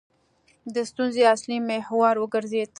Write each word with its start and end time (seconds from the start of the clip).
د 0.73 0.75
ستونزې 0.89 1.23
اصلي 1.33 1.57
محور 1.69 2.15
وګرځېد. 2.19 2.69